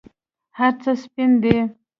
هرڅه 0.57 0.91
سپین 1.03 1.31
دي 1.41 1.57